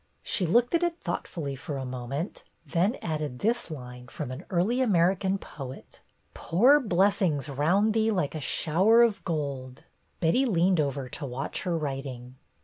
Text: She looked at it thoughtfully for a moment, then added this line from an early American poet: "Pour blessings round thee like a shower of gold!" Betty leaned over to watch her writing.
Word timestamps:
She 0.23 0.47
looked 0.47 0.73
at 0.73 0.81
it 0.81 0.99
thoughtfully 1.01 1.55
for 1.55 1.77
a 1.77 1.85
moment, 1.85 2.43
then 2.65 2.95
added 3.03 3.37
this 3.37 3.69
line 3.69 4.07
from 4.07 4.31
an 4.31 4.45
early 4.49 4.81
American 4.81 5.37
poet: 5.37 6.01
"Pour 6.33 6.79
blessings 6.79 7.47
round 7.47 7.93
thee 7.93 8.09
like 8.09 8.33
a 8.33 8.41
shower 8.41 9.03
of 9.03 9.23
gold!" 9.25 9.83
Betty 10.19 10.47
leaned 10.47 10.79
over 10.79 11.07
to 11.09 11.25
watch 11.27 11.61
her 11.61 11.77
writing. 11.77 12.37